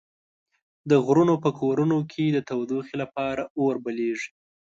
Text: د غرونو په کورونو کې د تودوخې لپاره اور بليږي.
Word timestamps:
د 0.89 0.91
غرونو 1.05 1.35
په 1.43 1.49
کورونو 1.59 1.97
کې 2.11 2.25
د 2.31 2.37
تودوخې 2.49 2.95
لپاره 3.03 3.43
اور 3.59 3.75
بليږي. 3.85 4.29